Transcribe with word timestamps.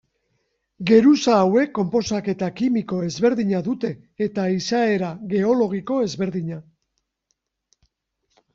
Geruza 0.91 1.35
hauek 1.41 1.71
konposaketa 1.79 2.49
kimiko 2.61 3.03
ezberdina 3.09 3.61
dute 3.69 3.93
eta 4.27 4.47
izaera 4.55 5.13
geologiko 5.35 6.01
ezberdina. 6.09 6.61